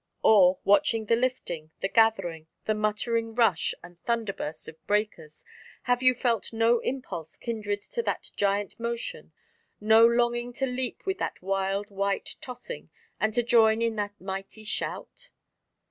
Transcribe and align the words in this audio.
Or, 0.23 0.57
watching 0.63 1.05
the 1.05 1.15
lifting, 1.15 1.69
the 1.81 1.87
gathering, 1.87 2.47
the 2.65 2.73
muttering 2.73 3.35
rush 3.35 3.75
and 3.83 4.01
thunder 4.01 4.33
burst 4.33 4.67
of 4.67 4.87
breakers, 4.87 5.45
have 5.83 6.01
you 6.01 6.15
felt 6.15 6.51
no 6.51 6.79
impulse 6.79 7.37
kindred 7.37 7.81
to 7.81 8.01
that 8.01 8.31
giant 8.35 8.79
motion, 8.79 9.31
no 9.79 10.03
longing 10.03 10.53
to 10.53 10.65
leap 10.65 11.05
with 11.05 11.19
that 11.19 11.39
wild 11.43 11.91
white 11.91 12.37
tossing, 12.41 12.89
and 13.19 13.31
to 13.35 13.43
join 13.43 13.79
in 13.83 13.95
that 13.97 14.19
mighty 14.19 14.63
shout?... 14.63 15.29